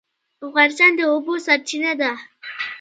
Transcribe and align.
افغانستان 0.47 0.91
د 0.95 1.01
اوبو 1.11 1.33
سرچینه 1.45 1.91
ده 2.01 2.11